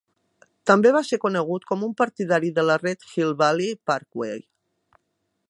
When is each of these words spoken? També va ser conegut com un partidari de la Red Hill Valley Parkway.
També 0.69 0.91
va 0.95 1.01
ser 1.09 1.19
conegut 1.25 1.67
com 1.73 1.85
un 1.89 1.91
partidari 1.99 2.49
de 2.57 2.65
la 2.71 2.79
Red 2.85 3.07
Hill 3.11 3.37
Valley 3.45 3.79
Parkway. 3.93 4.43